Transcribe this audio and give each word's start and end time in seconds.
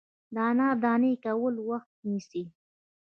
د 0.33 0.35
انار 0.49 0.75
دانې 0.83 1.13
کول 1.25 1.55
وخت 1.69 1.91
نیسي. 2.09 2.43